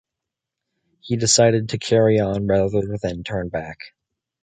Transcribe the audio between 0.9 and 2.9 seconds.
He decided to carry on, rather